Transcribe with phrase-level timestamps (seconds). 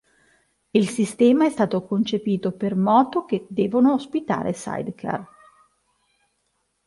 [0.71, 5.23] Il sistema è stato concepito per moto che devono ospitare sidecar.